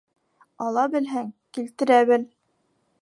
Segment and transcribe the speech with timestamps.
[0.67, 1.29] Ала белһәң,
[1.59, 2.25] килтерә бел.